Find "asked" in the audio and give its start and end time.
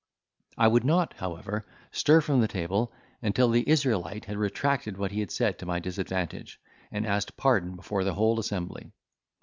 7.05-7.37